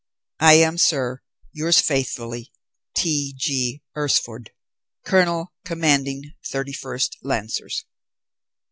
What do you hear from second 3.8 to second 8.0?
URSFORD, "Colonel commanding 31st Lancers."